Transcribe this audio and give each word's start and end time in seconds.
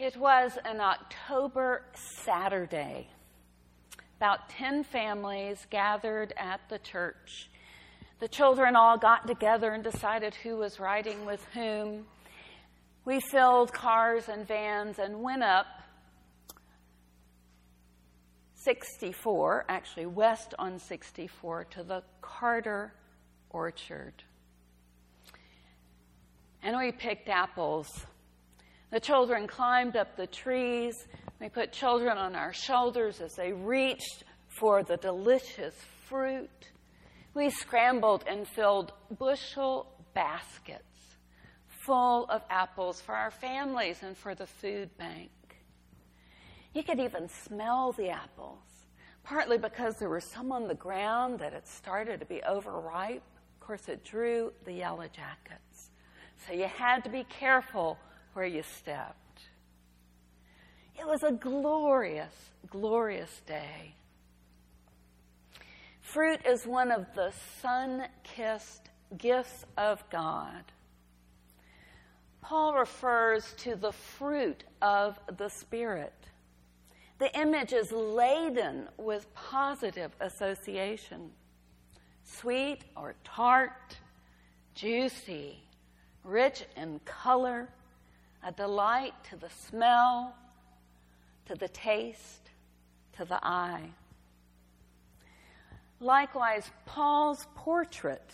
It 0.00 0.16
was 0.16 0.56
an 0.64 0.80
October 0.80 1.82
Saturday. 2.24 3.08
About 4.16 4.48
10 4.48 4.82
families 4.84 5.66
gathered 5.68 6.32
at 6.38 6.62
the 6.70 6.78
church. 6.78 7.50
The 8.18 8.26
children 8.26 8.76
all 8.76 8.96
got 8.96 9.26
together 9.26 9.72
and 9.72 9.84
decided 9.84 10.34
who 10.36 10.56
was 10.56 10.80
riding 10.80 11.26
with 11.26 11.44
whom. 11.52 12.06
We 13.04 13.20
filled 13.20 13.74
cars 13.74 14.30
and 14.30 14.48
vans 14.48 14.98
and 14.98 15.20
went 15.20 15.42
up 15.42 15.66
64, 18.54 19.66
actually 19.68 20.06
west 20.06 20.54
on 20.58 20.78
64, 20.78 21.64
to 21.72 21.82
the 21.82 22.02
Carter 22.22 22.94
Orchard. 23.50 24.14
And 26.62 26.78
we 26.78 26.90
picked 26.90 27.28
apples 27.28 28.06
the 28.90 29.00
children 29.00 29.46
climbed 29.46 29.96
up 29.96 30.16
the 30.16 30.26
trees. 30.26 31.06
We 31.40 31.48
put 31.48 31.72
children 31.72 32.18
on 32.18 32.34
our 32.34 32.52
shoulders 32.52 33.20
as 33.20 33.34
they 33.34 33.52
reached 33.52 34.24
for 34.48 34.82
the 34.82 34.96
delicious 34.96 35.74
fruit. 36.08 36.50
We 37.34 37.50
scrambled 37.50 38.24
and 38.26 38.46
filled 38.46 38.92
bushel 39.18 39.86
baskets 40.14 40.84
full 41.68 42.26
of 42.26 42.42
apples 42.50 43.00
for 43.00 43.14
our 43.14 43.30
families 43.30 44.02
and 44.02 44.16
for 44.16 44.34
the 44.34 44.46
food 44.46 44.96
bank. 44.98 45.30
You 46.74 46.82
could 46.82 47.00
even 47.00 47.28
smell 47.28 47.92
the 47.92 48.10
apples, 48.10 48.62
partly 49.24 49.58
because 49.58 49.96
there 49.96 50.08
were 50.08 50.20
some 50.20 50.52
on 50.52 50.68
the 50.68 50.74
ground 50.74 51.38
that 51.40 51.52
had 51.52 51.66
started 51.66 52.20
to 52.20 52.26
be 52.26 52.42
overripe. 52.42 53.22
Of 53.54 53.66
course, 53.66 53.88
it 53.88 54.04
drew 54.04 54.52
the 54.64 54.72
yellow 54.72 55.06
jackets. 55.08 55.90
So 56.46 56.52
you 56.52 56.66
had 56.66 57.02
to 57.04 57.10
be 57.10 57.24
careful 57.24 57.98
where 58.32 58.46
you 58.46 58.62
stepped. 58.62 59.16
It 60.98 61.06
was 61.06 61.22
a 61.22 61.32
glorious, 61.32 62.34
glorious 62.68 63.40
day. 63.46 63.94
Fruit 66.00 66.40
is 66.44 66.66
one 66.66 66.90
of 66.90 67.06
the 67.14 67.32
sun 67.62 68.04
kissed 68.24 68.90
gifts 69.16 69.64
of 69.78 70.02
God. 70.10 70.64
Paul 72.42 72.74
refers 72.74 73.54
to 73.58 73.76
the 73.76 73.92
fruit 73.92 74.64
of 74.82 75.18
the 75.36 75.48
Spirit. 75.48 76.12
The 77.18 77.38
image 77.38 77.72
is 77.72 77.92
laden 77.92 78.88
with 78.96 79.32
positive 79.34 80.10
association 80.20 81.30
sweet 82.24 82.80
or 82.96 83.14
tart, 83.24 83.96
juicy, 84.74 85.58
rich 86.24 86.64
in 86.76 87.00
color, 87.04 87.68
a 88.42 88.52
delight 88.52 89.14
to 89.30 89.36
the 89.36 89.50
smell, 89.50 90.34
to 91.46 91.54
the 91.54 91.68
taste, 91.68 92.50
to 93.16 93.24
the 93.24 93.38
eye. 93.42 93.90
Likewise, 96.00 96.70
Paul's 96.86 97.46
portrait 97.54 98.32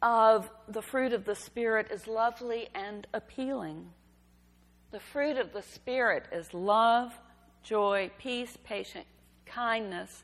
of 0.00 0.48
the 0.68 0.82
fruit 0.82 1.12
of 1.12 1.24
the 1.24 1.34
Spirit 1.34 1.88
is 1.90 2.06
lovely 2.06 2.68
and 2.74 3.06
appealing. 3.12 3.90
The 4.92 5.00
fruit 5.00 5.36
of 5.36 5.52
the 5.52 5.62
Spirit 5.62 6.26
is 6.32 6.54
love, 6.54 7.12
joy, 7.64 8.10
peace, 8.18 8.56
patience, 8.62 9.06
kindness, 9.44 10.22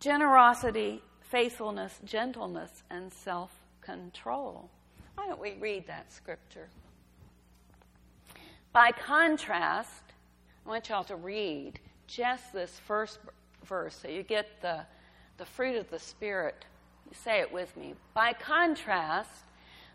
generosity, 0.00 1.02
faithfulness, 1.20 1.98
gentleness, 2.04 2.82
and 2.90 3.12
self 3.12 3.52
control. 3.82 4.70
Why 5.14 5.26
don't 5.26 5.40
we 5.40 5.54
read 5.60 5.86
that 5.86 6.12
scripture? 6.12 6.68
By 8.74 8.90
contrast, 8.90 10.02
I 10.66 10.68
want 10.68 10.88
y'all 10.88 11.04
to 11.04 11.14
read 11.14 11.78
just 12.08 12.52
this 12.52 12.76
first 12.88 13.20
verse 13.64 13.96
so 14.02 14.08
you 14.08 14.24
get 14.24 14.48
the, 14.62 14.80
the 15.38 15.44
fruit 15.44 15.76
of 15.76 15.88
the 15.90 16.00
Spirit. 16.00 16.64
say 17.12 17.38
it 17.38 17.52
with 17.52 17.76
me. 17.76 17.94
By 18.14 18.32
contrast, 18.32 19.30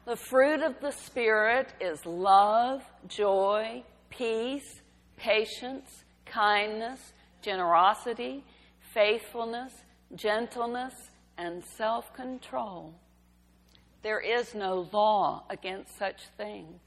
the 0.05 0.15
fruit 0.15 0.61
of 0.61 0.79
the 0.79 0.91
Spirit 0.91 1.73
is 1.81 2.05
love, 2.05 2.81
joy, 3.09 3.83
peace, 4.09 4.79
patience, 5.17 6.05
kindness, 6.25 7.11
generosity, 7.41 8.45
faithfulness, 8.93 9.73
gentleness, 10.15 10.93
and 11.37 11.65
self 11.65 12.13
control. 12.13 12.93
There 14.03 14.21
is 14.21 14.55
no 14.55 14.87
law 14.93 15.43
against 15.49 15.97
such 15.97 16.21
things. 16.37 16.79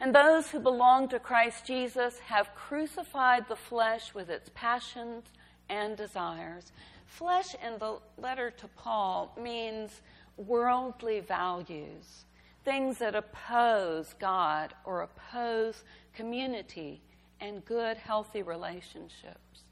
And 0.00 0.14
those 0.14 0.48
who 0.48 0.58
belong 0.60 1.08
to 1.08 1.18
Christ 1.18 1.66
Jesus 1.66 2.18
have 2.20 2.54
crucified 2.54 3.48
the 3.48 3.56
flesh 3.56 4.14
with 4.14 4.28
its 4.28 4.50
passions 4.54 5.24
and 5.68 5.96
desires. 5.96 6.72
Flesh 7.06 7.54
in 7.64 7.78
the 7.78 7.98
letter 8.18 8.50
to 8.50 8.68
Paul 8.68 9.36
means 9.40 10.00
worldly 10.36 11.20
values, 11.20 12.24
things 12.64 12.98
that 12.98 13.14
oppose 13.14 14.14
God 14.18 14.74
or 14.84 15.02
oppose 15.02 15.84
community 16.14 17.00
and 17.40 17.64
good, 17.64 17.96
healthy 17.96 18.42
relationships. 18.42 19.64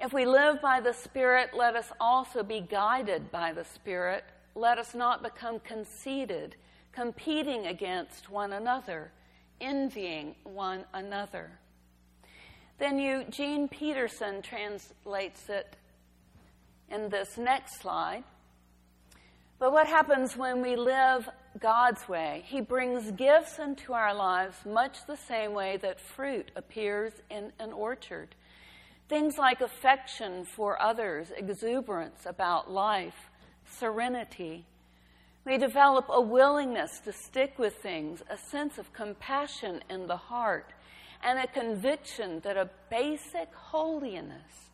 If 0.00 0.12
we 0.12 0.26
live 0.26 0.62
by 0.62 0.80
the 0.80 0.92
Spirit, 0.92 1.50
let 1.54 1.74
us 1.74 1.90
also 2.00 2.44
be 2.44 2.60
guided 2.60 3.32
by 3.32 3.52
the 3.52 3.64
Spirit. 3.64 4.24
Let 4.54 4.78
us 4.78 4.94
not 4.94 5.22
become 5.24 5.58
conceited 5.58 6.54
competing 6.98 7.68
against 7.68 8.28
one 8.28 8.52
another, 8.52 9.12
envying 9.60 10.34
one 10.42 10.84
another. 10.92 11.48
Then 12.78 12.98
Eugene 12.98 13.68
Peterson 13.68 14.42
translates 14.42 15.48
it 15.48 15.76
in 16.90 17.08
this 17.08 17.38
next 17.38 17.80
slide. 17.80 18.24
But 19.60 19.70
what 19.70 19.86
happens 19.86 20.36
when 20.36 20.60
we 20.60 20.74
live 20.74 21.28
God's 21.60 22.08
way? 22.08 22.42
He 22.46 22.60
brings 22.60 23.12
gifts 23.12 23.60
into 23.60 23.92
our 23.92 24.12
lives 24.12 24.56
much 24.66 25.06
the 25.06 25.16
same 25.16 25.52
way 25.54 25.76
that 25.76 26.00
fruit 26.00 26.50
appears 26.56 27.12
in 27.30 27.52
an 27.60 27.72
orchard. 27.72 28.34
Things 29.08 29.38
like 29.38 29.60
affection 29.60 30.44
for 30.44 30.82
others, 30.82 31.30
exuberance 31.36 32.26
about 32.26 32.68
life, 32.68 33.30
serenity, 33.78 34.66
we 35.48 35.56
develop 35.56 36.04
a 36.10 36.20
willingness 36.20 37.00
to 37.00 37.10
stick 37.10 37.58
with 37.58 37.74
things, 37.76 38.22
a 38.28 38.36
sense 38.36 38.76
of 38.76 38.92
compassion 38.92 39.82
in 39.88 40.06
the 40.06 40.16
heart, 40.16 40.74
and 41.24 41.38
a 41.38 41.46
conviction 41.46 42.38
that 42.40 42.58
a 42.58 42.68
basic 42.90 43.48
holiness 43.54 44.68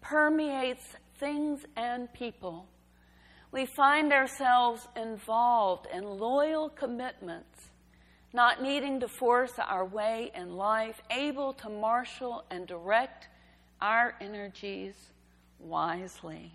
permeates 0.00 0.84
things 1.20 1.64
and 1.76 2.12
people. 2.12 2.66
We 3.52 3.66
find 3.66 4.12
ourselves 4.12 4.88
involved 4.96 5.86
in 5.94 6.02
loyal 6.18 6.70
commitments, 6.70 7.70
not 8.32 8.60
needing 8.60 8.98
to 9.00 9.08
force 9.08 9.52
our 9.58 9.84
way 9.84 10.32
in 10.34 10.56
life, 10.56 11.00
able 11.08 11.52
to 11.54 11.68
marshal 11.68 12.44
and 12.50 12.66
direct 12.66 13.28
our 13.80 14.16
energies 14.20 14.94
wisely 15.60 16.52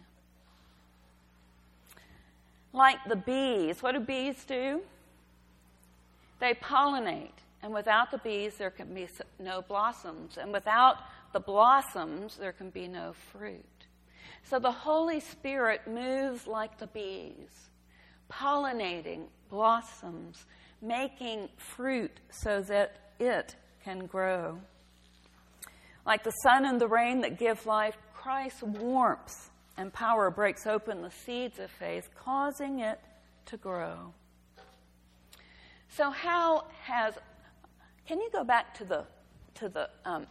like 2.74 2.98
the 3.08 3.16
bees. 3.16 3.82
What 3.82 3.94
do 3.94 4.00
bees 4.00 4.44
do? 4.46 4.82
They 6.40 6.54
pollinate, 6.56 7.30
and 7.62 7.74
without 7.74 8.12
the 8.12 8.18
bees, 8.18 8.56
there 8.58 8.72
can 8.72 8.94
be 8.94 9.08
no 9.40 9.62
blossoms, 9.62 10.38
and 10.38 10.52
without 10.52 10.98
the 11.34 11.40
blossoms, 11.40 12.38
there 12.38 12.52
can 12.52 12.70
be 12.70 12.88
no 12.88 13.14
fruit. 13.32 13.66
So 14.44 14.60
the 14.60 14.72
Holy 14.72 15.20
Spirit 15.20 15.82
moves 15.88 16.48
like 16.48 16.80
the 16.80 16.88
bees, 16.88 17.70
pollinating 18.32 19.28
blossoms, 19.50 20.46
making 20.82 21.50
fruit 21.58 22.20
so 22.32 22.62
that 22.62 23.12
it 23.20 23.56
can 23.84 24.08
grow. 24.08 24.58
Like 26.06 26.24
the 26.24 26.32
sun 26.44 26.66
and 26.66 26.82
the 26.82 26.88
rain 26.88 27.22
that 27.22 27.38
give 27.38 27.68
life, 27.68 27.96
Christ's 28.16 28.64
warmth 28.64 29.51
and 29.78 29.92
power 29.94 30.30
breaks 30.30 30.68
open 30.68 31.02
the 31.02 31.12
seeds 31.12 31.60
of 31.60 31.70
faith, 31.72 32.10
causing 32.16 32.80
it 32.80 33.00
to 33.46 33.58
grow. 33.58 34.14
So, 35.90 36.10
how 36.10 36.66
has, 36.84 37.16
can 38.08 38.20
you 38.20 38.30
go 38.32 38.44
back 38.44 38.74
to 38.76 38.86
the, 38.86 39.04
to 39.56 39.70
the 39.70 39.90
um, 40.06 40.26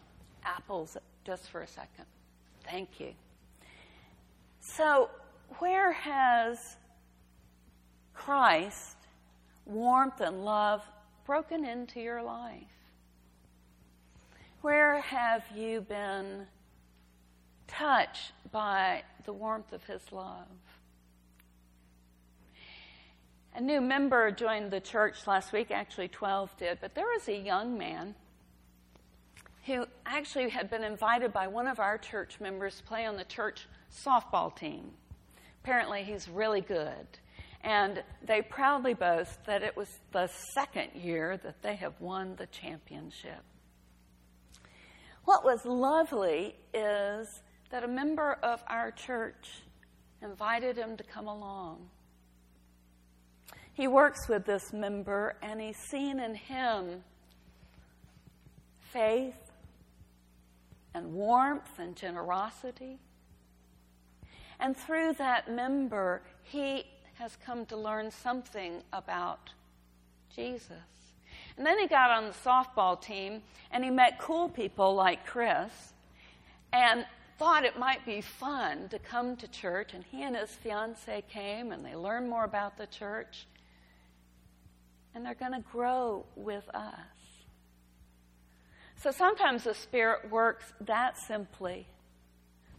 apples 0.45 0.97
just 1.25 1.51
for 1.51 1.63
a 1.63 1.67
second? 1.67 2.07
Thank 2.65 3.01
you. 3.01 3.13
So, 4.61 5.11
where 5.59 5.93
has 5.93 6.77
Christ, 8.15 8.97
warmth 9.67 10.21
and 10.21 10.45
love, 10.45 10.83
broken 11.27 11.65
into 11.65 12.01
your 12.01 12.23
life? 12.23 12.63
Where 14.63 15.01
have 15.01 15.45
you 15.55 15.81
been 15.81 16.47
touched 17.71 18.33
by 18.53 19.03
the 19.25 19.33
warmth 19.33 19.73
of 19.73 19.85
His 19.85 20.13
love. 20.13 20.47
A 23.55 23.61
new 23.61 23.81
member 23.81 24.31
joined 24.31 24.71
the 24.71 24.81
church 24.81 25.27
last 25.27 25.53
week, 25.53 25.71
actually, 25.71 26.09
12 26.09 26.57
did, 26.57 26.79
but 26.81 26.95
there 26.95 27.07
was 27.07 27.29
a 27.29 27.37
young 27.37 27.77
man 27.77 28.15
who 29.67 29.87
actually 30.07 30.49
had 30.49 30.71
been 30.71 30.85
invited 30.85 31.33
by 31.33 31.47
one 31.49 31.67
of 31.67 31.81
our 31.81 31.99
church 31.99 32.41
members 32.41 32.77
to 32.79 32.83
play 32.85 33.07
on 33.07 33.17
the 33.17 33.25
church 33.25 33.67
softball 33.93 34.55
team. 34.55 34.91
Apparently, 35.63 36.03
he's 36.03 36.29
really 36.29 36.61
good. 36.61 37.07
And 37.63 38.03
they 38.23 38.41
proudly 38.41 38.95
boast 38.95 39.45
that 39.45 39.63
it 39.63 39.77
was 39.77 39.89
the 40.13 40.29
second 40.55 40.93
year 40.95 41.37
that 41.39 41.61
they 41.61 41.77
have 41.77 42.01
won 42.01 42.37
the 42.37 42.47
championship. 42.47 43.43
What 45.25 45.45
was 45.45 45.67
lovely 45.67 46.55
is 46.73 47.43
that 47.71 47.85
a 47.85 47.89
member 47.89 48.33
of 48.43 48.63
our 48.67 48.91
church 48.91 49.63
invited 50.23 50.77
him 50.77 50.97
to 50.97 51.05
come 51.05 51.29
along. 51.29 51.89
He 53.73 53.89
works 53.89 54.29
with 54.29 54.45
this 54.45 54.73
member, 54.73 55.37
and 55.43 55.61
he's 55.61 55.79
seen 55.91 56.21
in 56.21 56.35
him 56.35 57.03
faith 58.93 59.53
and 60.95 61.13
warmth 61.13 61.79
and 61.79 61.97
generosity. 61.97 62.99
And 64.59 64.77
through 64.77 65.15
that 65.15 65.51
member, 65.51 66.23
he 66.43 66.85
has 67.15 67.37
come 67.45 67.65
to 67.67 67.77
learn 67.77 68.11
something 68.11 68.83
about 68.93 69.51
Jesus. 70.35 70.75
And 71.57 71.67
then 71.67 71.79
he 71.79 71.87
got 71.87 72.11
on 72.11 72.27
the 72.27 72.35
softball 72.35 73.01
team 73.01 73.43
and 73.71 73.85
he 73.85 73.91
met 73.91 74.19
cool 74.19 74.49
people 74.49 74.95
like 74.95 75.27
Chris 75.27 75.71
and 76.73 77.05
thought 77.41 77.65
it 77.65 77.79
might 77.79 78.05
be 78.05 78.21
fun 78.21 78.87
to 78.91 78.99
come 78.99 79.35
to 79.35 79.49
church. 79.49 79.95
And 79.95 80.05
he 80.05 80.23
and 80.23 80.37
his 80.37 80.51
fiance 80.51 81.25
came 81.33 81.73
and 81.73 81.83
they 81.83 81.97
learned 81.97 82.29
more 82.29 82.45
about 82.45 82.77
the 82.77 82.87
church. 82.87 83.47
And 85.15 85.25
they're 85.25 85.35
going 85.35 85.53
to 85.53 85.65
grow 85.73 86.27
with 86.37 86.69
us. 86.75 87.01
So 88.97 89.11
sometimes 89.11 89.65
the 89.65 89.73
Spirit 89.73 90.31
works 90.31 90.71
that 90.83 91.17
simply. 91.17 91.87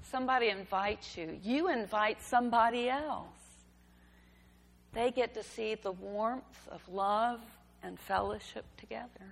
Somebody 0.04 0.50
invites 0.50 1.18
you, 1.18 1.40
you 1.42 1.68
invite 1.68 2.22
somebody 2.22 2.88
else. 2.88 3.28
They 4.94 5.10
get 5.10 5.34
to 5.34 5.44
see 5.44 5.74
the 5.74 5.94
warmth 5.94 6.68
of 6.70 6.88
love 6.88 7.40
and 7.82 8.00
fellowship 8.00 8.66
together. 8.78 9.26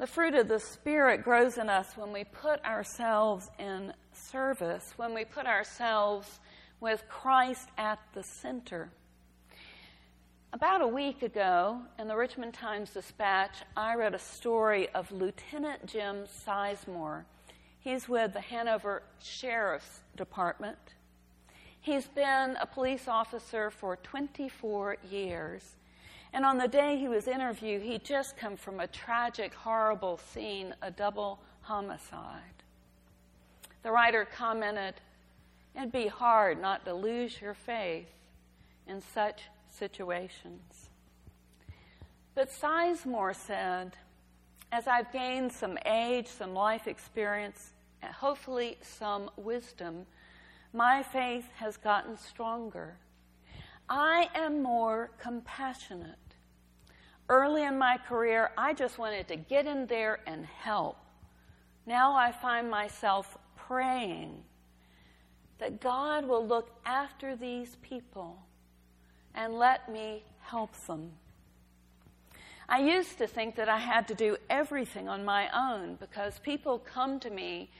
The 0.00 0.06
fruit 0.06 0.34
of 0.34 0.48
the 0.48 0.58
Spirit 0.58 1.22
grows 1.22 1.58
in 1.58 1.68
us 1.68 1.94
when 1.94 2.10
we 2.10 2.24
put 2.24 2.64
ourselves 2.64 3.50
in 3.58 3.92
service, 4.14 4.94
when 4.96 5.12
we 5.12 5.26
put 5.26 5.44
ourselves 5.44 6.40
with 6.80 7.04
Christ 7.10 7.68
at 7.76 7.98
the 8.14 8.22
center. 8.22 8.88
About 10.54 10.80
a 10.80 10.88
week 10.88 11.20
ago, 11.20 11.82
in 11.98 12.08
the 12.08 12.16
Richmond 12.16 12.54
Times 12.54 12.94
Dispatch, 12.94 13.56
I 13.76 13.94
read 13.94 14.14
a 14.14 14.18
story 14.18 14.88
of 14.94 15.12
Lieutenant 15.12 15.84
Jim 15.84 16.24
Sizemore. 16.46 17.24
He's 17.80 18.08
with 18.08 18.32
the 18.32 18.40
Hanover 18.40 19.02
Sheriff's 19.22 20.00
Department. 20.16 20.78
He's 21.78 22.06
been 22.06 22.56
a 22.58 22.64
police 22.64 23.06
officer 23.06 23.70
for 23.70 23.96
24 23.96 24.96
years. 25.10 25.76
And 26.32 26.44
on 26.44 26.58
the 26.58 26.68
day 26.68 26.96
he 26.96 27.08
was 27.08 27.26
interviewed, 27.26 27.82
he'd 27.82 28.04
just 28.04 28.36
come 28.36 28.56
from 28.56 28.80
a 28.80 28.86
tragic, 28.86 29.52
horrible 29.52 30.18
scene, 30.18 30.74
a 30.80 30.90
double 30.90 31.40
homicide. 31.62 32.62
The 33.82 33.90
writer 33.90 34.26
commented, 34.36 34.94
It'd 35.74 35.92
be 35.92 36.08
hard 36.08 36.60
not 36.60 36.84
to 36.84 36.94
lose 36.94 37.40
your 37.40 37.54
faith 37.54 38.08
in 38.86 39.00
such 39.00 39.42
situations. 39.68 40.90
But 42.34 42.50
Sizemore 42.50 43.34
said, 43.34 43.96
as 44.72 44.86
I've 44.86 45.12
gained 45.12 45.52
some 45.52 45.78
age, 45.84 46.28
some 46.28 46.54
life 46.54 46.86
experience, 46.86 47.72
and 48.02 48.12
hopefully 48.12 48.78
some 48.82 49.30
wisdom, 49.36 50.06
my 50.72 51.02
faith 51.02 51.48
has 51.56 51.76
gotten 51.76 52.16
stronger. 52.16 52.96
I 53.90 54.30
am 54.34 54.62
more 54.62 55.10
compassionate. 55.20 56.16
Early 57.28 57.64
in 57.64 57.76
my 57.76 57.98
career, 57.98 58.52
I 58.56 58.72
just 58.72 58.98
wanted 58.98 59.28
to 59.28 59.36
get 59.36 59.66
in 59.66 59.86
there 59.86 60.20
and 60.26 60.46
help. 60.46 60.96
Now 61.86 62.14
I 62.14 62.30
find 62.30 62.70
myself 62.70 63.36
praying 63.56 64.42
that 65.58 65.80
God 65.80 66.24
will 66.26 66.46
look 66.46 66.70
after 66.86 67.36
these 67.36 67.76
people 67.82 68.38
and 69.34 69.54
let 69.54 69.90
me 69.92 70.22
help 70.40 70.72
them. 70.86 71.10
I 72.68 72.80
used 72.80 73.18
to 73.18 73.26
think 73.26 73.56
that 73.56 73.68
I 73.68 73.78
had 73.78 74.06
to 74.08 74.14
do 74.14 74.36
everything 74.48 75.08
on 75.08 75.24
my 75.24 75.48
own 75.52 75.96
because 75.96 76.38
people 76.38 76.78
come 76.78 77.18
to 77.20 77.30
me 77.30 77.70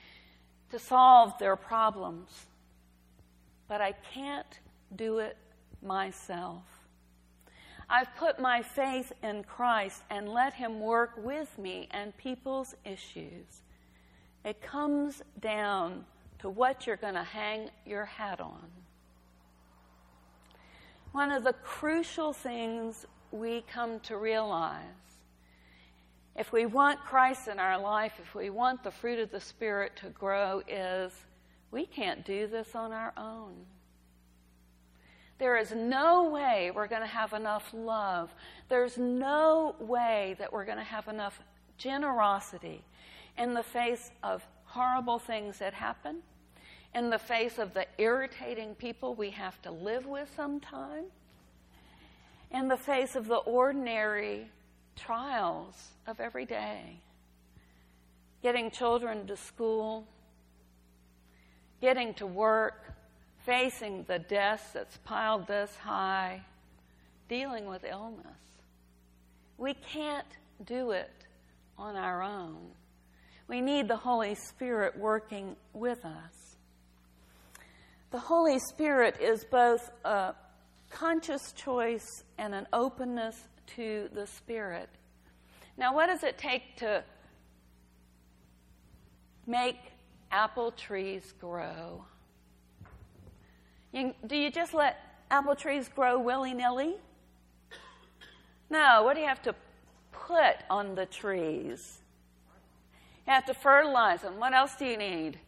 to 0.71 0.79
solve 0.81 1.39
their 1.39 1.57
problems 1.57 2.47
but 3.71 3.81
I 3.81 3.93
can't 4.13 4.59
do 4.97 5.21
it 5.21 5.37
myself. 5.83 6.63
I've 7.89 8.15
put 8.17 8.39
my 8.39 8.63
faith 8.63 9.13
in 9.23 9.43
Christ 9.43 10.03
and 10.11 10.29
let 10.29 10.55
Him 10.55 10.81
work 10.81 11.13
with 11.17 11.59
me 11.59 11.89
and 11.91 12.17
people's 12.17 12.75
issues. 12.85 13.63
It 14.45 14.63
comes 14.63 15.23
down 15.41 16.05
to 16.39 16.49
what 16.49 16.87
you're 16.87 16.97
going 16.97 17.15
to 17.15 17.25
hang 17.25 17.71
your 17.85 18.05
hat 18.05 18.41
on. 18.41 18.65
One 21.13 21.33
of 21.33 21.43
the 21.43 21.53
crucial 21.53 22.33
things 22.33 23.07
we 23.33 23.65
come 23.73 23.99
to 24.01 24.17
realize 24.17 24.85
if 26.37 26.53
we 26.53 26.65
want 26.65 27.01
Christ 27.01 27.49
in 27.49 27.59
our 27.59 27.79
life, 27.79 28.13
if 28.23 28.35
we 28.35 28.51
want 28.51 28.83
the 28.85 28.91
fruit 28.91 29.19
of 29.19 29.31
the 29.31 29.41
Spirit 29.41 29.97
to 29.97 30.09
grow, 30.11 30.63
is 30.69 31.13
we 31.71 31.85
can't 31.85 32.25
do 32.25 32.47
this 32.47 32.75
on 32.75 32.93
our 32.93 33.13
own. 33.17 33.55
There 35.41 35.57
is 35.57 35.73
no 35.73 36.29
way 36.29 36.71
we're 36.73 36.87
going 36.87 37.01
to 37.01 37.09
have 37.09 37.33
enough 37.33 37.73
love. 37.73 38.33
There's 38.69 38.99
no 38.99 39.75
way 39.81 40.37
that 40.39 40.53
we're 40.53 40.67
going 40.67 40.77
to 40.77 40.85
have 40.85 41.09
enough 41.09 41.41
generosity 41.79 42.85
in 43.39 43.55
the 43.55 43.63
face 43.63 44.11
of 44.23 44.47
horrible 44.67 45.19
things 45.19 45.59
that 45.59 45.73
happen, 45.73 46.19
in 46.95 47.09
the 47.09 47.19
face 47.19 47.59
of 47.59 47.73
the 47.73 47.87
irritating 47.97 48.75
people 48.75 49.15
we 49.15 49.31
have 49.31 49.61
to 49.63 49.71
live 49.71 50.05
with 50.05 50.31
sometimes, 50.37 51.11
in 52.51 52.69
the 52.69 52.77
face 52.77 53.17
of 53.17 53.27
the 53.27 53.37
ordinary 53.37 54.47
trials 54.95 55.89
of 56.07 56.21
every 56.21 56.45
day. 56.45 56.99
Getting 58.43 58.71
children 58.71 59.27
to 59.27 59.39
school, 59.39 60.07
getting 61.81 62.13
to 62.15 62.27
work, 62.27 62.93
facing 63.45 64.05
the 64.05 64.19
desk 64.19 64.73
that's 64.75 64.97
piled 64.99 65.47
this 65.47 65.75
high, 65.77 66.43
dealing 67.29 67.67
with 67.67 67.85
illness. 67.85 68.27
We 69.57 69.75
can't 69.75 70.27
do 70.65 70.91
it 70.91 71.11
on 71.79 71.97
our 71.97 72.23
own. 72.23 72.71
We 73.49 73.61
need 73.61 73.89
the 73.89 73.97
Holy 73.97 74.35
Spirit 74.35 74.97
working 74.99 75.57
with 75.73 76.05
us. 76.05 76.57
The 78.11 78.19
Holy 78.19 78.59
Spirit 78.59 79.17
is 79.21 79.45
both 79.45 79.91
a 80.05 80.35
conscious 80.91 81.53
choice 81.53 82.25
and 82.39 82.55
an 82.55 82.67
openness 82.73 83.37
to 83.77 84.09
the 84.13 84.27
Spirit. 84.27 84.89
Now, 85.77 85.95
what 85.95 86.07
does 86.07 86.23
it 86.25 86.37
take 86.37 86.77
to 86.79 87.03
make 89.47 89.79
apple 90.31 90.73
trees 90.73 91.33
grow? 91.41 92.05
You, 93.93 94.15
do 94.27 94.37
you 94.37 94.51
just 94.51 94.75
let 94.75 94.99
apple 95.31 95.55
trees 95.55 95.89
grow 95.89 96.19
willy 96.19 96.55
nilly? 96.55 96.97
No, 98.71 99.03
what 99.03 99.15
do 99.15 99.21
you 99.21 99.27
have 99.27 99.43
to 99.43 99.55
put 100.13 100.57
on 100.69 100.95
the 100.95 101.07
trees? 101.07 101.99
You 103.27 103.33
have 103.33 103.47
to 103.47 103.55
fertilize 103.55 104.23
them. 104.23 104.39
What 104.39 104.55
else 104.55 104.77
do 104.77 104.85
you 104.85 104.97
need? 104.97 105.39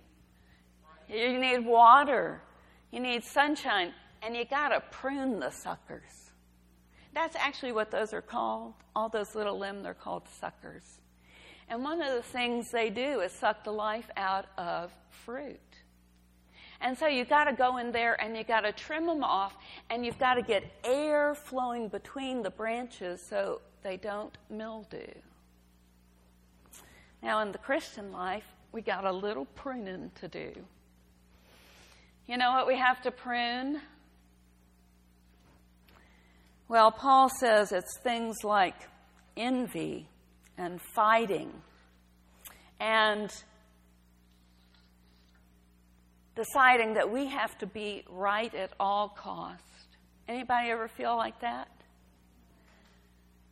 You 1.08 1.38
need 1.38 1.64
water. 1.64 2.42
You 2.90 3.00
need 3.00 3.22
sunshine. 3.22 3.92
And 4.22 4.36
you 4.36 4.44
got 4.44 4.70
to 4.70 4.80
prune 4.90 5.40
the 5.40 5.50
suckers. 5.50 6.30
That's 7.14 7.36
actually 7.36 7.72
what 7.72 7.90
those 7.90 8.12
are 8.12 8.22
called. 8.22 8.74
All 8.96 9.08
those 9.08 9.34
little 9.34 9.58
limbs, 9.58 9.84
they're 9.84 9.94
called 9.94 10.22
suckers. 10.40 11.00
And 11.68 11.82
one 11.82 12.02
of 12.02 12.14
the 12.14 12.22
things 12.22 12.70
they 12.70 12.90
do 12.90 13.20
is 13.20 13.32
suck 13.32 13.64
the 13.64 13.72
life 13.72 14.10
out 14.16 14.46
of 14.58 14.92
fruit. 15.10 15.60
And 16.82 16.98
so 16.98 17.06
you've 17.06 17.28
got 17.28 17.44
to 17.44 17.52
go 17.52 17.76
in 17.76 17.92
there 17.92 18.20
and 18.20 18.36
you've 18.36 18.48
got 18.48 18.62
to 18.62 18.72
trim 18.72 19.06
them 19.06 19.22
off 19.22 19.56
and 19.88 20.04
you've 20.04 20.18
got 20.18 20.34
to 20.34 20.42
get 20.42 20.64
air 20.82 21.34
flowing 21.34 21.86
between 21.88 22.42
the 22.42 22.50
branches 22.50 23.22
so 23.22 23.60
they 23.84 23.96
don't 23.96 24.36
mildew. 24.50 25.06
Now, 27.22 27.40
in 27.40 27.52
the 27.52 27.58
Christian 27.58 28.10
life, 28.10 28.44
we 28.72 28.82
got 28.82 29.04
a 29.04 29.12
little 29.12 29.44
pruning 29.44 30.10
to 30.20 30.26
do. 30.26 30.52
You 32.26 32.36
know 32.36 32.50
what 32.50 32.66
we 32.66 32.76
have 32.76 33.00
to 33.02 33.12
prune? 33.12 33.80
Well, 36.68 36.90
Paul 36.90 37.28
says 37.28 37.70
it's 37.70 37.98
things 38.02 38.42
like 38.42 38.74
envy 39.36 40.08
and 40.58 40.80
fighting 40.80 41.52
and 42.80 43.32
deciding 46.42 46.94
that 46.94 47.10
we 47.10 47.26
have 47.26 47.56
to 47.58 47.66
be 47.66 48.04
right 48.08 48.54
at 48.54 48.72
all 48.80 49.08
cost. 49.08 49.62
Anybody 50.28 50.70
ever 50.70 50.88
feel 50.88 51.16
like 51.16 51.40
that? 51.40 51.68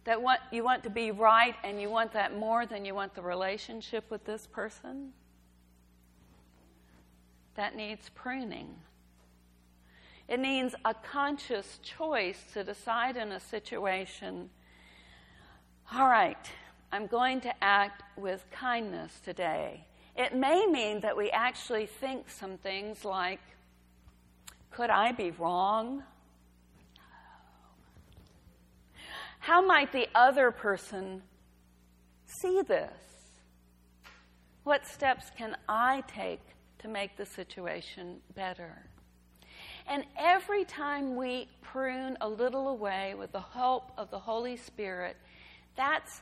That 0.04 0.22
what, 0.22 0.40
you 0.50 0.64
want 0.64 0.82
to 0.84 0.90
be 0.90 1.10
right 1.10 1.54
and 1.62 1.80
you 1.80 1.90
want 1.90 2.12
that 2.14 2.36
more 2.36 2.66
than 2.66 2.84
you 2.84 2.94
want 2.94 3.14
the 3.14 3.22
relationship 3.22 4.10
with 4.10 4.24
this 4.24 4.46
person? 4.46 5.12
That 7.54 7.76
needs 7.76 8.08
pruning. 8.14 8.74
It 10.28 10.40
means 10.40 10.74
a 10.84 10.94
conscious 10.94 11.78
choice 11.82 12.42
to 12.54 12.64
decide 12.64 13.16
in 13.16 13.32
a 13.32 13.40
situation 13.40 14.50
all 15.92 16.08
right, 16.08 16.48
I'm 16.92 17.08
going 17.08 17.40
to 17.40 17.64
act 17.64 18.04
with 18.16 18.46
kindness 18.52 19.12
today. 19.24 19.84
It 20.16 20.34
may 20.34 20.66
mean 20.66 21.00
that 21.00 21.16
we 21.16 21.30
actually 21.30 21.86
think 21.86 22.28
some 22.28 22.58
things 22.58 23.04
like, 23.04 23.40
could 24.70 24.90
I 24.90 25.12
be 25.12 25.30
wrong? 25.32 26.02
How 29.40 29.64
might 29.64 29.92
the 29.92 30.08
other 30.14 30.50
person 30.50 31.22
see 32.26 32.62
this? 32.62 32.90
What 34.64 34.86
steps 34.86 35.30
can 35.36 35.56
I 35.68 36.02
take 36.06 36.40
to 36.80 36.88
make 36.88 37.16
the 37.16 37.24
situation 37.24 38.20
better? 38.34 38.86
And 39.86 40.04
every 40.18 40.64
time 40.64 41.16
we 41.16 41.48
prune 41.62 42.16
a 42.20 42.28
little 42.28 42.68
away 42.68 43.14
with 43.14 43.32
the 43.32 43.40
help 43.40 43.90
of 43.96 44.10
the 44.10 44.18
Holy 44.18 44.56
Spirit, 44.56 45.16
that's 45.74 46.20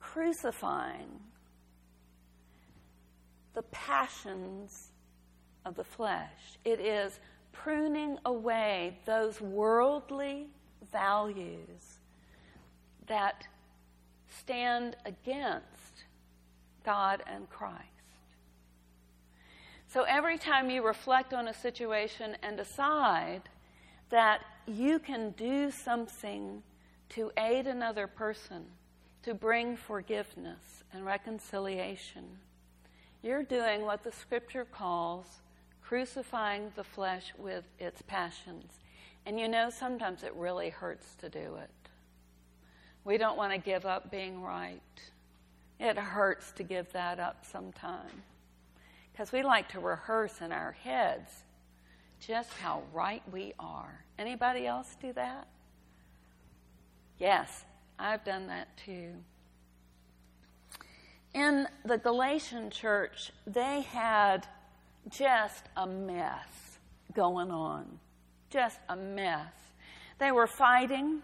crucifying 0.00 1.20
the 3.54 3.62
passions 3.62 4.88
of 5.64 5.74
the 5.76 5.84
flesh. 5.84 6.58
It 6.64 6.80
is 6.80 7.18
pruning 7.52 8.18
away 8.24 8.98
those 9.04 9.40
worldly 9.40 10.46
values 10.92 11.98
that 13.06 13.46
stand 14.38 14.96
against 15.04 16.04
God 16.84 17.22
and 17.26 17.48
Christ. 17.50 17.82
So 19.88 20.02
every 20.02 20.38
time 20.38 20.70
you 20.70 20.86
reflect 20.86 21.32
on 21.32 21.48
a 21.48 21.54
situation 21.54 22.36
and 22.42 22.56
decide 22.56 23.42
that 24.10 24.42
you 24.66 24.98
can 24.98 25.30
do 25.32 25.70
something 25.70 26.62
to 27.10 27.32
aid 27.38 27.66
another 27.66 28.06
person, 28.06 28.66
to 29.22 29.34
bring 29.34 29.76
forgiveness 29.76 30.84
and 30.92 31.04
reconciliation, 31.04 32.24
you're 33.22 33.42
doing 33.42 33.82
what 33.82 34.04
the 34.04 34.12
scripture 34.12 34.64
calls 34.64 35.26
crucifying 35.82 36.70
the 36.76 36.84
flesh 36.84 37.32
with 37.38 37.64
its 37.78 38.02
passions. 38.02 38.72
And 39.24 39.40
you 39.40 39.48
know, 39.48 39.70
sometimes 39.70 40.22
it 40.22 40.34
really 40.34 40.68
hurts 40.68 41.14
to 41.20 41.30
do 41.30 41.56
it. 41.56 41.70
We 43.04 43.16
don't 43.16 43.38
want 43.38 43.52
to 43.52 43.58
give 43.58 43.86
up 43.86 44.10
being 44.10 44.42
right. 44.42 44.82
It 45.80 45.96
hurts 45.96 46.52
to 46.52 46.62
give 46.62 46.92
that 46.92 47.18
up 47.18 47.44
sometime. 47.50 48.22
Because 49.10 49.32
we 49.32 49.42
like 49.42 49.68
to 49.70 49.80
rehearse 49.80 50.40
in 50.42 50.52
our 50.52 50.72
heads 50.72 51.30
just 52.20 52.52
how 52.54 52.82
right 52.92 53.22
we 53.32 53.54
are. 53.58 54.04
Anybody 54.18 54.66
else 54.66 54.96
do 55.00 55.12
that? 55.14 55.48
Yes, 57.18 57.64
I've 57.98 58.24
done 58.24 58.46
that 58.48 58.68
too. 58.76 59.12
In 61.34 61.66
the 61.84 61.98
Galatian 61.98 62.70
church, 62.70 63.32
they 63.46 63.82
had 63.82 64.46
just 65.08 65.64
a 65.76 65.86
mess 65.86 66.78
going 67.14 67.50
on. 67.50 67.98
Just 68.50 68.78
a 68.88 68.96
mess. 68.96 69.52
They 70.18 70.32
were 70.32 70.46
fighting 70.46 71.22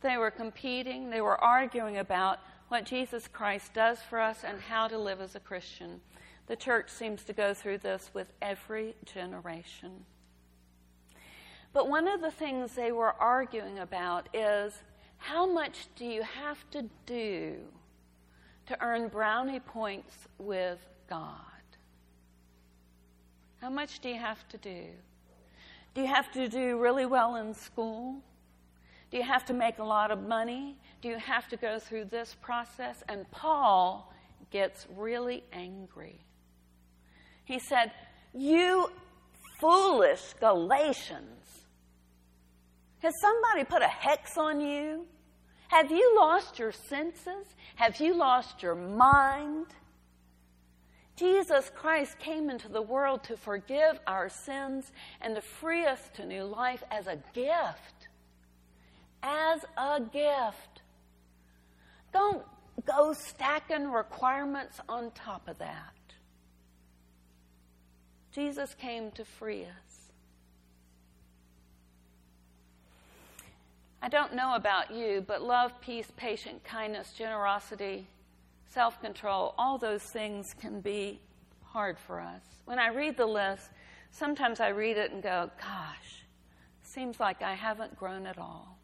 they 0.00 0.16
were 0.16 0.30
competing, 0.30 1.10
they 1.10 1.20
were 1.20 1.42
arguing 1.42 1.98
about 1.98 2.38
what 2.68 2.84
Jesus 2.84 3.28
Christ 3.28 3.74
does 3.74 4.00
for 4.00 4.18
us 4.18 4.44
and 4.44 4.60
how 4.60 4.88
to 4.88 4.98
live 4.98 5.20
as 5.20 5.34
a 5.34 5.40
Christian. 5.40 6.00
The 6.46 6.56
church 6.56 6.88
seems 6.88 7.22
to 7.24 7.32
go 7.32 7.52
through 7.52 7.78
this 7.78 8.10
with 8.14 8.32
every 8.40 8.94
generation. 9.04 10.04
But 11.72 11.88
one 11.88 12.08
of 12.08 12.20
the 12.20 12.30
things 12.30 12.74
they 12.74 12.92
were 12.92 13.12
arguing 13.12 13.78
about 13.78 14.28
is 14.34 14.72
how 15.18 15.46
much 15.46 15.88
do 15.96 16.04
you 16.04 16.22
have 16.22 16.68
to 16.70 16.88
do 17.06 17.58
to 18.66 18.80
earn 18.82 19.08
brownie 19.08 19.60
points 19.60 20.14
with 20.38 20.78
God? 21.08 21.36
How 23.60 23.70
much 23.70 24.00
do 24.00 24.08
you 24.08 24.18
have 24.18 24.46
to 24.48 24.58
do? 24.58 24.84
Do 25.94 26.00
you 26.00 26.06
have 26.06 26.32
to 26.32 26.48
do 26.48 26.78
really 26.78 27.06
well 27.06 27.36
in 27.36 27.52
school? 27.52 28.22
Do 29.10 29.16
you 29.16 29.24
have 29.24 29.44
to 29.46 29.52
make 29.52 29.78
a 29.78 29.84
lot 29.84 30.10
of 30.10 30.26
money? 30.26 30.76
Do 31.02 31.08
you 31.08 31.18
have 31.18 31.48
to 31.48 31.56
go 31.56 31.78
through 31.78 32.06
this 32.06 32.36
process? 32.40 33.02
And 33.08 33.28
Paul 33.30 34.12
gets 34.50 34.86
really 34.96 35.42
angry. 35.52 36.20
He 37.44 37.58
said, 37.58 37.90
You 38.32 38.90
foolish 39.60 40.34
Galatians, 40.38 41.66
has 43.00 43.12
somebody 43.20 43.64
put 43.64 43.82
a 43.82 43.88
hex 43.88 44.38
on 44.38 44.60
you? 44.60 45.06
Have 45.70 45.90
you 45.90 46.16
lost 46.16 46.58
your 46.58 46.72
senses? 46.72 47.46
Have 47.76 48.00
you 48.00 48.14
lost 48.14 48.62
your 48.62 48.74
mind? 48.74 49.66
Jesus 51.16 51.70
Christ 51.74 52.18
came 52.18 52.48
into 52.50 52.68
the 52.68 52.82
world 52.82 53.24
to 53.24 53.36
forgive 53.36 53.98
our 54.06 54.28
sins 54.28 54.92
and 55.20 55.34
to 55.34 55.40
free 55.40 55.84
us 55.84 56.00
to 56.14 56.24
new 56.24 56.44
life 56.44 56.82
as 56.90 57.06
a 57.06 57.18
gift 57.34 58.08
as 59.22 59.64
a 59.76 60.00
gift. 60.00 60.82
Don't 62.12 62.42
go 62.84 63.12
stacking 63.12 63.90
requirements 63.90 64.80
on 64.88 65.10
top 65.12 65.48
of 65.48 65.58
that. 65.58 65.94
Jesus 68.32 68.74
came 68.74 69.10
to 69.12 69.24
free 69.24 69.64
us. 69.64 69.89
I 74.02 74.08
don't 74.08 74.34
know 74.34 74.54
about 74.54 74.90
you, 74.90 75.22
but 75.26 75.42
love, 75.42 75.78
peace, 75.80 76.10
patience, 76.16 76.60
kindness, 76.64 77.12
generosity, 77.12 78.06
self 78.68 79.00
control, 79.02 79.54
all 79.58 79.76
those 79.76 80.02
things 80.02 80.54
can 80.58 80.80
be 80.80 81.20
hard 81.62 81.98
for 81.98 82.20
us. 82.20 82.42
When 82.64 82.78
I 82.78 82.88
read 82.88 83.16
the 83.16 83.26
list, 83.26 83.70
sometimes 84.10 84.60
I 84.60 84.68
read 84.68 84.96
it 84.96 85.12
and 85.12 85.22
go, 85.22 85.50
gosh, 85.60 86.24
seems 86.82 87.20
like 87.20 87.42
I 87.42 87.54
haven't 87.54 87.96
grown 87.96 88.26
at 88.26 88.38
all. 88.38 88.78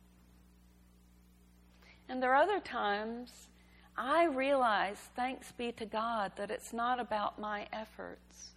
And 2.08 2.22
there 2.22 2.32
are 2.32 2.42
other 2.42 2.60
times 2.60 3.48
I 3.96 4.24
realize, 4.24 4.98
thanks 5.16 5.52
be 5.52 5.72
to 5.72 5.86
God, 5.86 6.32
that 6.36 6.50
it's 6.50 6.72
not 6.72 7.00
about 7.00 7.40
my 7.40 7.66
efforts. 7.72 8.50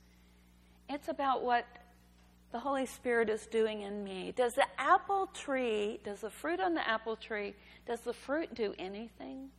It's 0.90 1.08
about 1.08 1.44
what 1.44 1.66
the 2.52 2.60
Holy 2.60 2.86
Spirit 2.86 3.30
is 3.30 3.46
doing 3.46 3.82
in 3.82 4.04
me. 4.04 4.34
Does 4.36 4.54
the 4.54 4.66
apple 4.78 5.28
tree, 5.28 6.00
does 6.04 6.22
the 6.22 6.30
fruit 6.30 6.60
on 6.60 6.74
the 6.74 6.88
apple 6.88 7.16
tree, 7.16 7.56
does 7.86 8.02
the 8.02 8.14
fruit 8.14 8.54
do 8.56 8.74
anything? 8.80 9.50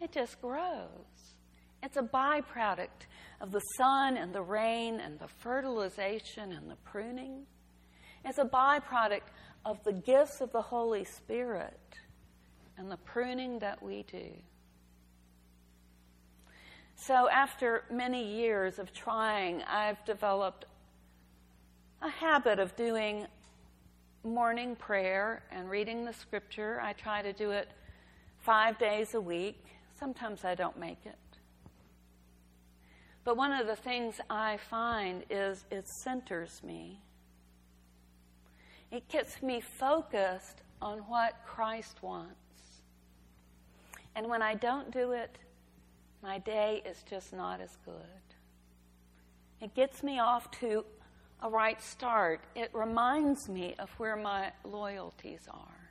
It 0.00 0.12
just 0.12 0.40
grows. 0.40 0.88
It's 1.82 1.96
a 1.96 2.02
byproduct 2.02 3.06
of 3.40 3.50
the 3.50 3.60
sun 3.76 4.16
and 4.16 4.32
the 4.32 4.42
rain 4.42 5.00
and 5.00 5.18
the 5.18 5.26
fertilization 5.26 6.52
and 6.52 6.70
the 6.70 6.76
pruning. 6.84 7.46
It's 8.24 8.38
a 8.38 8.44
byproduct 8.44 9.30
of 9.64 9.82
the 9.82 9.92
gifts 9.92 10.40
of 10.40 10.52
the 10.52 10.62
Holy 10.62 11.04
Spirit 11.04 11.80
and 12.78 12.90
the 12.90 12.96
pruning 12.98 13.58
that 13.58 13.82
we 13.82 14.04
do. 14.04 14.30
So, 17.04 17.28
after 17.28 17.82
many 17.90 18.24
years 18.24 18.78
of 18.78 18.92
trying, 18.92 19.62
I've 19.62 20.04
developed 20.04 20.66
a 22.00 22.08
habit 22.08 22.60
of 22.60 22.76
doing 22.76 23.26
morning 24.22 24.76
prayer 24.76 25.42
and 25.50 25.68
reading 25.68 26.04
the 26.04 26.12
scripture. 26.12 26.80
I 26.80 26.92
try 26.92 27.20
to 27.20 27.32
do 27.32 27.50
it 27.50 27.68
five 28.38 28.78
days 28.78 29.14
a 29.14 29.20
week. 29.20 29.64
Sometimes 29.98 30.44
I 30.44 30.54
don't 30.54 30.78
make 30.78 31.00
it. 31.04 31.18
But 33.24 33.36
one 33.36 33.50
of 33.50 33.66
the 33.66 33.74
things 33.74 34.20
I 34.30 34.58
find 34.70 35.24
is 35.28 35.64
it 35.72 35.88
centers 35.88 36.60
me. 36.62 37.00
It 38.92 39.08
gets 39.08 39.42
me 39.42 39.60
focused 39.60 40.62
on 40.80 40.98
what 40.98 41.34
Christ 41.44 41.96
wants. 42.00 42.36
And 44.14 44.28
when 44.28 44.40
I 44.40 44.54
don't 44.54 44.92
do 44.92 45.10
it, 45.10 45.36
my 46.22 46.38
day 46.38 46.82
is 46.86 47.02
just 47.08 47.32
not 47.32 47.60
as 47.60 47.76
good. 47.84 47.94
It 49.60 49.74
gets 49.74 50.02
me 50.02 50.18
off 50.18 50.50
to 50.60 50.84
a 51.42 51.50
right 51.50 51.82
start. 51.82 52.40
It 52.54 52.70
reminds 52.72 53.48
me 53.48 53.74
of 53.78 53.90
where 53.98 54.16
my 54.16 54.52
loyalties 54.64 55.48
are. 55.50 55.82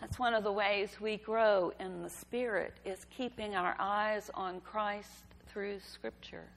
That's 0.00 0.18
one 0.18 0.34
of 0.34 0.44
the 0.44 0.52
ways 0.52 1.00
we 1.00 1.16
grow 1.16 1.72
in 1.80 2.02
the 2.02 2.10
Spirit 2.10 2.74
is 2.84 3.04
keeping 3.10 3.56
our 3.56 3.74
eyes 3.80 4.30
on 4.34 4.60
Christ 4.60 5.24
through 5.48 5.80
Scripture. 5.80 6.48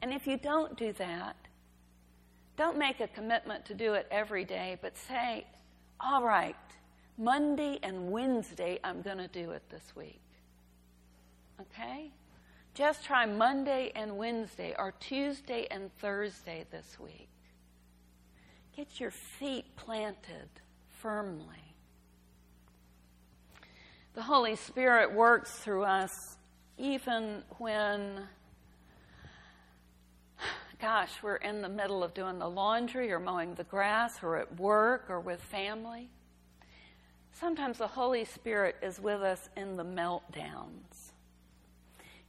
And 0.00 0.14
if 0.14 0.26
you 0.26 0.38
don't 0.38 0.78
do 0.78 0.94
that, 0.94 1.36
don't 2.56 2.78
make 2.78 3.00
a 3.00 3.08
commitment 3.08 3.66
to 3.66 3.74
do 3.74 3.94
it 3.94 4.06
every 4.10 4.44
day, 4.44 4.78
but 4.80 4.96
say, 4.96 5.46
all 6.00 6.22
right, 6.22 6.56
Monday 7.18 7.78
and 7.82 8.10
Wednesday, 8.10 8.78
I'm 8.82 9.02
going 9.02 9.18
to 9.18 9.28
do 9.28 9.50
it 9.50 9.62
this 9.68 9.94
week. 9.94 10.22
Okay? 11.60 12.10
Just 12.74 13.04
try 13.04 13.26
Monday 13.26 13.92
and 13.94 14.16
Wednesday 14.16 14.74
or 14.78 14.92
Tuesday 15.00 15.66
and 15.70 15.90
Thursday 15.98 16.64
this 16.70 16.98
week. 16.98 17.28
Get 18.76 19.00
your 19.00 19.10
feet 19.10 19.76
planted 19.76 20.48
firmly. 20.88 21.74
The 24.14 24.22
Holy 24.22 24.56
Spirit 24.56 25.12
works 25.12 25.50
through 25.50 25.84
us 25.84 26.36
even 26.78 27.42
when, 27.58 28.22
gosh, 30.80 31.10
we're 31.22 31.36
in 31.36 31.60
the 31.60 31.68
middle 31.68 32.02
of 32.02 32.14
doing 32.14 32.38
the 32.38 32.48
laundry 32.48 33.12
or 33.12 33.20
mowing 33.20 33.54
the 33.54 33.64
grass 33.64 34.22
or 34.22 34.38
at 34.38 34.58
work 34.58 35.06
or 35.08 35.20
with 35.20 35.42
family. 35.42 36.08
Sometimes 37.32 37.78
the 37.78 37.86
Holy 37.86 38.24
Spirit 38.24 38.76
is 38.82 39.00
with 39.00 39.22
us 39.22 39.48
in 39.56 39.76
the 39.76 39.84
meltdowns. 39.84 41.09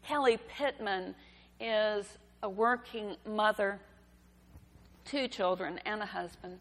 Kelly 0.03 0.37
Pittman 0.57 1.15
is 1.59 2.05
a 2.43 2.49
working 2.49 3.15
mother, 3.25 3.79
two 5.05 5.27
children, 5.27 5.79
and 5.85 6.01
a 6.01 6.05
husband. 6.05 6.59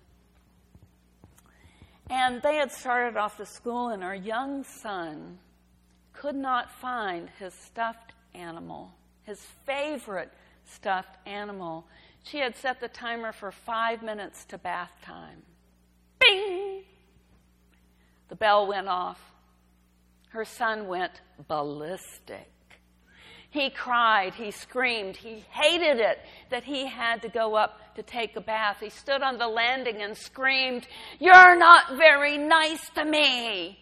And 2.10 2.42
they 2.42 2.56
had 2.56 2.72
started 2.72 3.16
off 3.16 3.36
to 3.36 3.46
school, 3.46 3.88
and 3.88 4.02
our 4.02 4.14
young 4.14 4.64
son 4.64 5.38
could 6.12 6.34
not 6.34 6.70
find 6.70 7.28
his 7.38 7.54
stuffed 7.54 8.12
animal, 8.34 8.92
his 9.22 9.40
favorite 9.64 10.30
stuffed 10.66 11.16
animal. 11.26 11.86
She 12.24 12.38
had 12.38 12.56
set 12.56 12.80
the 12.80 12.88
timer 12.88 13.32
for 13.32 13.50
five 13.52 14.02
minutes 14.02 14.44
to 14.46 14.58
bath 14.58 14.92
time. 15.02 15.42
Bing! 16.20 16.82
The 18.28 18.36
bell 18.36 18.66
went 18.66 18.88
off. 18.88 19.20
Her 20.28 20.44
son 20.44 20.86
went 20.88 21.20
ballistic. 21.48 22.50
He 23.50 23.70
cried, 23.70 24.34
he 24.34 24.52
screamed, 24.52 25.16
he 25.16 25.44
hated 25.50 25.98
it 25.98 26.20
that 26.50 26.62
he 26.62 26.86
had 26.86 27.22
to 27.22 27.28
go 27.28 27.56
up 27.56 27.96
to 27.96 28.02
take 28.02 28.36
a 28.36 28.40
bath. 28.40 28.78
He 28.80 28.90
stood 28.90 29.22
on 29.22 29.38
the 29.38 29.48
landing 29.48 30.02
and 30.02 30.16
screamed, 30.16 30.86
You're 31.18 31.56
not 31.56 31.96
very 31.96 32.38
nice 32.38 32.88
to 32.90 33.04
me. 33.04 33.78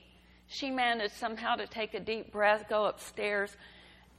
She 0.46 0.70
managed 0.70 1.14
somehow 1.14 1.56
to 1.56 1.66
take 1.66 1.92
a 1.92 2.00
deep 2.00 2.32
breath, 2.32 2.64
go 2.70 2.86
upstairs, 2.86 3.54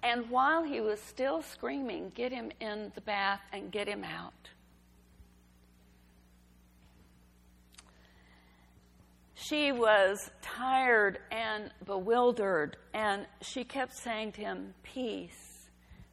and 0.03 0.29
while 0.29 0.63
he 0.63 0.81
was 0.81 1.01
still 1.01 1.41
screaming, 1.41 2.11
get 2.13 2.31
him 2.31 2.51
in 2.59 2.91
the 2.93 3.01
bath 3.01 3.41
and 3.51 3.71
get 3.71 3.87
him 3.87 4.03
out. 4.03 4.33
She 9.41 9.71
was 9.71 10.29
tired 10.41 11.19
and 11.31 11.71
bewildered, 11.85 12.75
and 12.93 13.25
she 13.41 13.63
kept 13.63 13.95
saying 13.95 14.33
to 14.33 14.41
him, 14.41 14.73
Peace, 14.83 15.69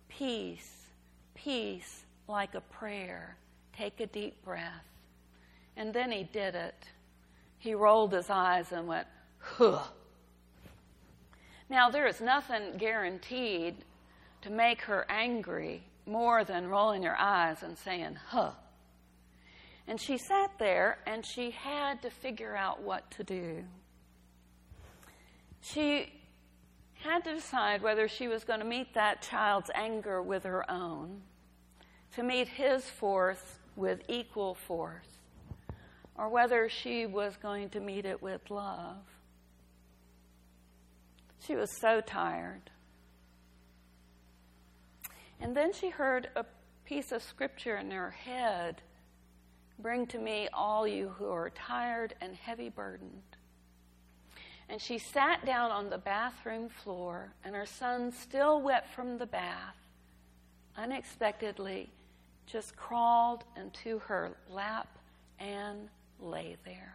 peace, 0.08 0.86
peace, 1.34 2.04
like 2.28 2.54
a 2.54 2.60
prayer. 2.60 3.36
Take 3.76 3.98
a 3.98 4.06
deep 4.06 4.42
breath. 4.44 4.84
And 5.76 5.92
then 5.92 6.12
he 6.12 6.22
did 6.22 6.54
it. 6.54 6.84
He 7.58 7.74
rolled 7.74 8.12
his 8.12 8.30
eyes 8.30 8.70
and 8.70 8.86
went, 8.86 9.08
Huh. 9.38 9.82
Now, 11.68 11.90
there 11.90 12.06
is 12.06 12.20
nothing 12.20 12.76
guaranteed 12.78 13.74
to 14.42 14.50
make 14.50 14.82
her 14.82 15.04
angry 15.08 15.82
more 16.06 16.44
than 16.44 16.68
rolling 16.68 17.02
her 17.02 17.18
eyes 17.18 17.64
and 17.64 17.76
saying, 17.76 18.18
Huh. 18.28 18.52
And 19.88 20.00
she 20.00 20.18
sat 20.18 20.50
there 20.58 20.98
and 21.06 21.24
she 21.24 21.52
had 21.52 22.02
to 22.02 22.10
figure 22.10 22.56
out 22.56 22.82
what 22.82 23.10
to 23.12 23.24
do. 23.24 23.64
She 25.60 26.12
had 26.94 27.24
to 27.24 27.34
decide 27.34 27.82
whether 27.82 28.08
she 28.08 28.26
was 28.26 28.44
going 28.44 28.60
to 28.60 28.66
meet 28.66 28.94
that 28.94 29.22
child's 29.22 29.70
anger 29.74 30.22
with 30.22 30.44
her 30.44 30.68
own, 30.70 31.22
to 32.14 32.22
meet 32.22 32.48
his 32.48 32.84
force 32.84 33.58
with 33.76 34.00
equal 34.08 34.54
force, 34.54 35.08
or 36.16 36.28
whether 36.28 36.68
she 36.68 37.06
was 37.06 37.36
going 37.36 37.68
to 37.70 37.80
meet 37.80 38.06
it 38.06 38.22
with 38.22 38.50
love. 38.50 38.96
She 41.46 41.54
was 41.54 41.70
so 41.80 42.00
tired. 42.00 42.70
And 45.40 45.56
then 45.56 45.72
she 45.72 45.90
heard 45.90 46.30
a 46.34 46.44
piece 46.84 47.12
of 47.12 47.22
scripture 47.22 47.76
in 47.76 47.90
her 47.90 48.10
head 48.10 48.82
Bring 49.78 50.06
to 50.08 50.18
me 50.18 50.48
all 50.52 50.86
you 50.86 51.08
who 51.18 51.28
are 51.28 51.50
tired 51.50 52.14
and 52.20 52.34
heavy 52.34 52.68
burdened. 52.68 53.36
And 54.68 54.80
she 54.80 54.98
sat 54.98 55.44
down 55.46 55.70
on 55.70 55.90
the 55.90 55.98
bathroom 55.98 56.68
floor, 56.68 57.32
and 57.44 57.54
her 57.54 57.66
son, 57.66 58.10
still 58.10 58.60
wet 58.62 58.92
from 58.94 59.18
the 59.18 59.26
bath, 59.26 59.76
unexpectedly 60.76 61.90
just 62.46 62.76
crawled 62.76 63.44
into 63.56 63.98
her 64.00 64.36
lap 64.50 64.88
and 65.38 65.88
lay 66.20 66.56
there. 66.64 66.94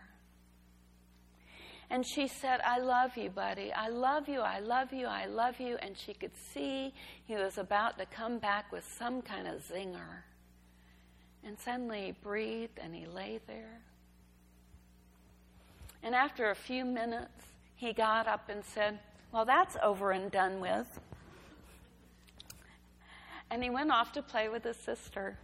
And 1.89 2.05
she 2.07 2.27
said, 2.27 2.61
I 2.65 2.79
love 2.79 3.17
you, 3.17 3.29
buddy. 3.29 3.71
I 3.73 3.89
love 3.89 4.29
you. 4.29 4.39
I 4.39 4.59
love 4.59 4.93
you. 4.93 5.07
I 5.07 5.25
love 5.25 5.59
you. 5.59 5.75
And 5.81 5.97
she 5.97 6.13
could 6.13 6.31
see 6.53 6.93
he 7.25 7.35
was 7.35 7.57
about 7.57 7.97
to 7.99 8.05
come 8.05 8.39
back 8.39 8.71
with 8.71 8.85
some 8.97 9.21
kind 9.21 9.45
of 9.45 9.61
zinger. 9.67 10.23
And 11.43 11.57
suddenly 11.59 12.05
he 12.05 12.11
breathed 12.11 12.79
and 12.81 12.95
he 12.95 13.05
lay 13.05 13.39
there. 13.47 13.81
And 16.03 16.15
after 16.15 16.49
a 16.49 16.55
few 16.55 16.85
minutes, 16.85 17.43
he 17.75 17.93
got 17.93 18.27
up 18.27 18.49
and 18.49 18.63
said, 18.63 18.99
Well, 19.31 19.45
that's 19.45 19.77
over 19.81 20.11
and 20.11 20.31
done 20.31 20.59
with. 20.59 20.99
And 23.49 23.63
he 23.63 23.69
went 23.69 23.91
off 23.91 24.13
to 24.13 24.21
play 24.21 24.49
with 24.49 24.63
his 24.63 24.77
sister. 24.77 25.37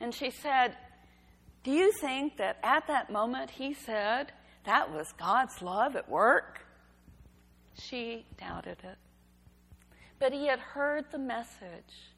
And 0.00 0.14
she 0.14 0.30
said, 0.30 0.76
Do 1.62 1.70
you 1.70 1.92
think 1.92 2.38
that 2.38 2.58
at 2.62 2.86
that 2.86 3.10
moment 3.10 3.50
he 3.50 3.74
said 3.74 4.32
that 4.64 4.92
was 4.92 5.12
God's 5.18 5.60
love 5.60 5.96
at 5.96 6.08
work? 6.08 6.60
She 7.74 8.24
doubted 8.38 8.78
it. 8.82 8.98
But 10.18 10.32
he 10.32 10.46
had 10.46 10.58
heard 10.58 11.06
the 11.10 11.18
message 11.18 12.12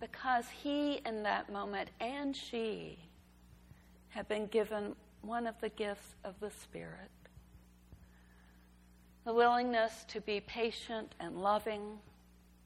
because 0.00 0.46
he, 0.62 1.00
in 1.04 1.22
that 1.22 1.52
moment, 1.52 1.90
and 2.00 2.34
she 2.34 2.98
have 4.10 4.28
been 4.28 4.46
given 4.46 4.96
one 5.22 5.46
of 5.46 5.54
the 5.60 5.68
gifts 5.68 6.14
of 6.24 6.34
the 6.40 6.50
Spirit 6.50 7.10
the 9.24 9.34
willingness 9.34 10.04
to 10.08 10.20
be 10.20 10.40
patient 10.40 11.14
and 11.20 11.42
loving 11.42 11.98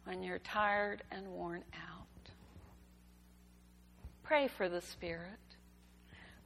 when 0.05 0.23
you're 0.23 0.39
tired 0.39 1.03
and 1.11 1.27
worn 1.27 1.63
out. 1.75 2.31
Pray 4.23 4.49
for 4.49 4.69
the 4.69 4.81
Spirit, 4.81 5.41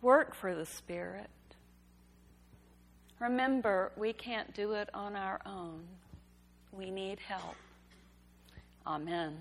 work 0.00 0.34
for 0.34 0.54
the 0.54 0.66
Spirit. 0.66 1.28
Remember, 3.20 3.92
we 3.96 4.12
can't 4.12 4.54
do 4.54 4.72
it 4.72 4.88
on 4.94 5.14
our 5.14 5.40
own. 5.44 5.82
We 6.72 6.90
need 6.90 7.18
help. 7.20 7.56
Amen. 8.86 9.36